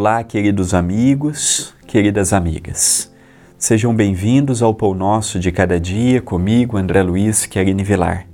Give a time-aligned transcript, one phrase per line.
[0.00, 3.12] Olá, queridos amigos, queridas amigas.
[3.58, 8.26] Sejam bem-vindos ao Pão Nosso de Cada Dia comigo, André Luiz Querine Vilar.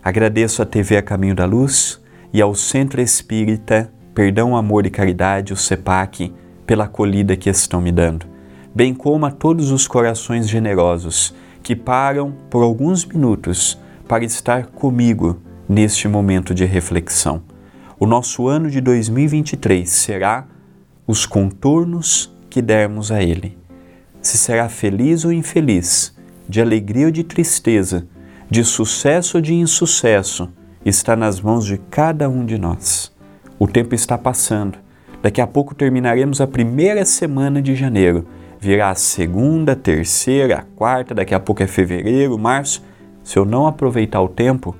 [0.00, 2.00] Agradeço à TV A Caminho da Luz
[2.32, 6.32] e ao Centro Espírita Perdão, Amor e Caridade, o CEPAC,
[6.64, 8.24] pela acolhida que estão me dando,
[8.72, 15.42] bem como a todos os corações generosos que param por alguns minutos para estar comigo
[15.68, 17.42] neste momento de reflexão.
[17.98, 20.46] O nosso ano de 2023 será
[21.06, 23.62] os contornos que dermos a ele
[24.22, 26.16] se será feliz ou infeliz,
[26.48, 28.06] de alegria ou de tristeza,
[28.48, 30.48] de sucesso ou de insucesso,
[30.84, 33.12] está nas mãos de cada um de nós.
[33.58, 34.78] O tempo está passando.
[35.20, 38.26] Daqui a pouco terminaremos a primeira semana de janeiro.
[38.60, 42.82] Virá a segunda, terceira, a quarta, daqui a pouco é fevereiro, março.
[43.24, 44.76] Se eu não aproveitar o tempo,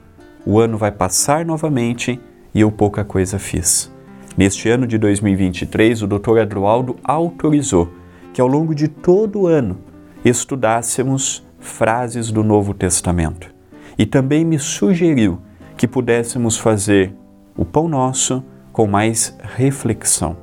[0.47, 2.20] o ano vai passar novamente
[2.55, 3.91] e eu pouca coisa fiz.
[4.36, 6.38] Neste ano de 2023, o Dr.
[6.41, 7.92] Adroaldo autorizou
[8.33, 9.78] que ao longo de todo o ano
[10.25, 13.53] estudássemos frases do Novo Testamento.
[13.98, 15.38] E também me sugeriu
[15.77, 17.14] que pudéssemos fazer
[17.55, 20.36] o pão nosso com mais reflexão.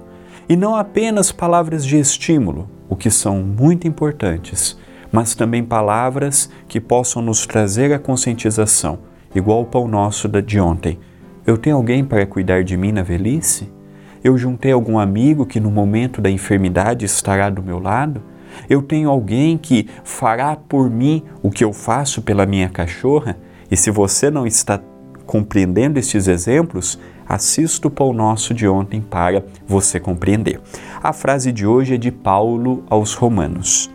[0.47, 4.77] E não apenas palavras de estímulo, o que são muito importantes,
[5.11, 8.99] mas também palavras que possam nos trazer a conscientização,
[9.33, 10.99] igual o pão nosso de ontem.
[11.45, 13.78] Eu tenho alguém para cuidar de mim na velhice?
[14.23, 18.21] Eu juntei algum amigo que no momento da enfermidade estará do meu lado?
[18.69, 23.37] Eu tenho alguém que fará por mim o que eu faço pela minha cachorra?
[23.71, 24.81] E se você não está
[25.25, 30.59] compreendendo estes exemplos, assista o Pão Nosso de ontem para você compreender.
[31.01, 33.89] A frase de hoje é de Paulo aos Romanos.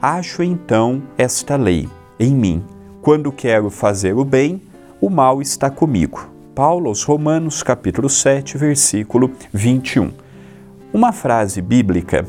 [0.00, 1.88] Acho então esta lei
[2.18, 2.64] em mim.
[3.00, 4.60] Quando quero fazer o bem,
[5.00, 10.10] o mal está comigo Paulo aos Romanos, capítulo 7, versículo 21.
[10.92, 12.26] Uma frase bíblica,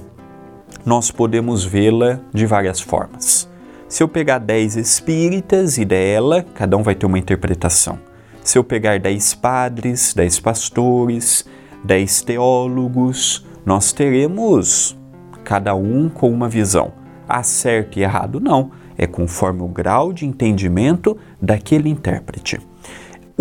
[0.85, 3.49] nós podemos vê-la de várias formas.
[3.87, 7.97] Se eu pegar 10 espíritas e dela, cada um vai ter uma interpretação.
[8.43, 11.43] Se eu pegar 10 padres, 10 pastores,
[11.83, 14.95] 10 teólogos, nós teremos
[15.43, 16.93] cada um com uma visão.
[17.27, 18.39] Há certo e errado?
[18.39, 18.69] Não.
[18.95, 22.59] É conforme o grau de entendimento daquele intérprete.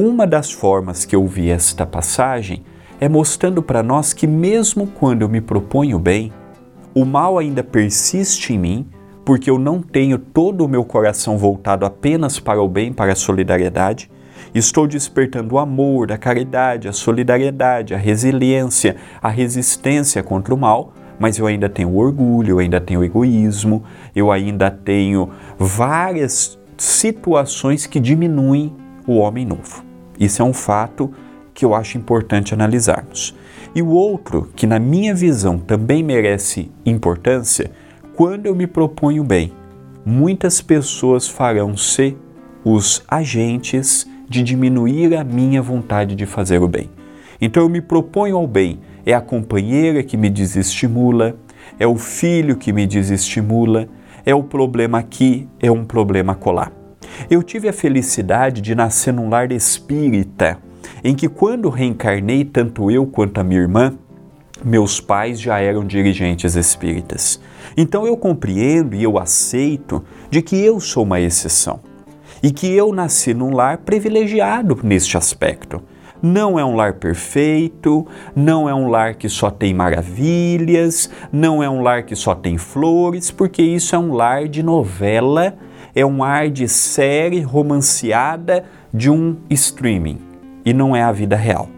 [0.01, 2.63] Uma das formas que eu vi esta passagem
[3.01, 6.33] é mostrando para nós que, mesmo quando eu me proponho bem,
[6.95, 8.87] o mal ainda persiste em mim,
[9.25, 13.17] porque eu não tenho todo o meu coração voltado apenas para o bem, para a
[13.17, 14.09] solidariedade.
[14.55, 20.93] Estou despertando o amor, a caridade, a solidariedade, a resiliência, a resistência contra o mal,
[21.19, 23.83] mas eu ainda tenho orgulho, eu ainda tenho egoísmo,
[24.15, 28.73] eu ainda tenho várias situações que diminuem
[29.05, 29.88] o homem novo.
[30.19, 31.13] Isso é um fato
[31.55, 33.35] que eu acho importante analisarmos.
[33.75, 37.71] E o outro, que na minha visão também merece importância,
[38.15, 39.53] quando eu me proponho bem,
[40.05, 42.17] muitas pessoas farão-se
[42.65, 46.91] os agentes de diminuir a minha vontade de fazer o bem.
[47.41, 51.37] Então eu me proponho ao bem, é a companheira que me desestimula,
[51.79, 53.89] é o filho que me desestimula,
[54.25, 56.78] é o problema aqui, é um problema colar.
[57.31, 60.59] Eu tive a felicidade de nascer num lar espírita,
[61.03, 63.95] em que quando reencarnei, tanto eu quanto a minha irmã,
[64.65, 67.41] meus pais já eram dirigentes espíritas.
[67.77, 71.81] Então eu compreendo e eu aceito de que eu sou uma exceção
[72.43, 75.83] e que eu nasci num lar privilegiado neste aspecto.
[76.21, 81.71] Não é um lar perfeito, não é um lar que só tem maravilhas, não é
[81.71, 85.57] um lar que só tem flores, porque isso é um lar de novela
[85.95, 90.19] é um ar de série romanceada de um streaming
[90.65, 91.69] e não é a vida real.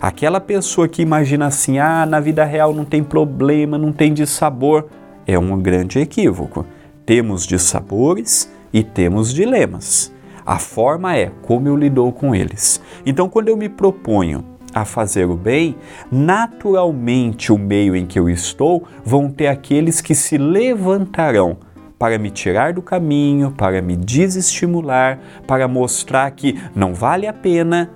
[0.00, 4.88] Aquela pessoa que imagina assim, ah, na vida real não tem problema, não tem dissabor,
[5.26, 6.66] é um grande equívoco.
[7.06, 10.13] Temos dissabores e temos dilemas.
[10.46, 12.80] A forma é como eu lido com eles.
[13.06, 14.44] Então, quando eu me proponho
[14.74, 15.76] a fazer o bem,
[16.12, 21.56] naturalmente o meio em que eu estou vão ter aqueles que se levantarão
[21.98, 27.90] para me tirar do caminho, para me desestimular, para mostrar que não vale a pena.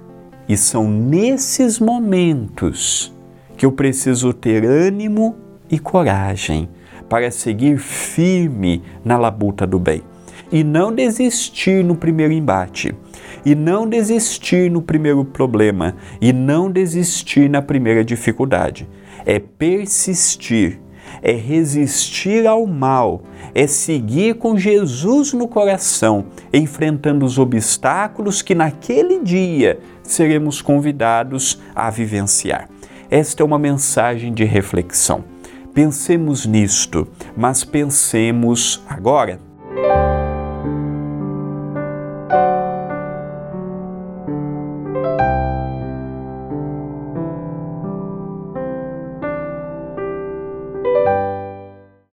[0.48, 3.12] E são nesses momentos
[3.58, 5.36] que eu preciso ter ânimo
[5.70, 6.66] e coragem
[7.10, 10.02] para seguir firme na labuta do bem
[10.50, 12.94] e não desistir no primeiro embate,
[13.44, 18.88] e não desistir no primeiro problema, e não desistir na primeira dificuldade.
[19.24, 20.80] É persistir
[21.22, 23.22] é resistir ao mal,
[23.54, 31.90] é seguir com Jesus no coração, enfrentando os obstáculos que naquele dia seremos convidados a
[31.90, 32.68] vivenciar.
[33.10, 35.24] Esta é uma mensagem de reflexão.
[35.72, 37.06] Pensemos nisto,
[37.36, 39.47] mas pensemos agora